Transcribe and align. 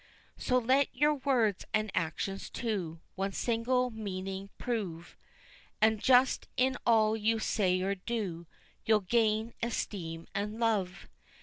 So 0.39 0.57
let 0.57 0.87
your 0.95 1.13
words 1.13 1.63
and 1.75 1.91
actions, 1.93 2.49
too, 2.49 2.99
one 3.13 3.33
single 3.33 3.91
meaning 3.91 4.49
prove, 4.57 5.15
And 5.79 5.99
just 6.01 6.47
in 6.57 6.75
all 6.87 7.15
you 7.15 7.37
say 7.37 7.79
or 7.83 7.93
do, 7.93 8.47
you'll 8.83 9.01
gain 9.01 9.53
esteem 9.61 10.25
and 10.33 10.59
love. 10.59 11.07